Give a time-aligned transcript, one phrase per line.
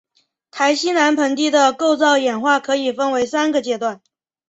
[0.49, 4.01] 台西南盆地的构造演化可以分为三个阶段。